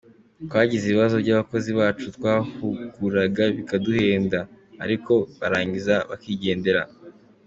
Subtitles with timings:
[0.45, 4.39] Twagize ibibazo by’abakozi bacu twahuguraga bikaduhenda,
[4.83, 6.81] ariko barangiza bakigendera.